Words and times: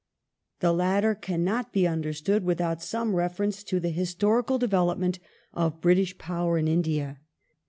The 0.61 0.73
latter 0.73 1.13
cannot 1.13 1.71
be 1.71 1.85
understood 1.87 2.43
without 2.43 2.81
some 2.81 3.13
reference 3.15 3.61
to 3.65 3.79
the 3.79 3.89
historical 3.91 4.57
development 4.57 5.19
of 5.53 5.79
British 5.79 6.17
power 6.17 6.57
in 6.57 6.67
India. 6.67 7.19